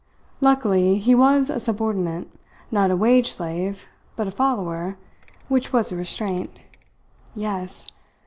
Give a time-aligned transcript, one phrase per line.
[0.39, 2.27] Luckily he was a subordinate,
[2.71, 4.97] not a wage slave but a follower
[5.47, 6.59] which was a restraint.
[7.35, 7.85] Yes!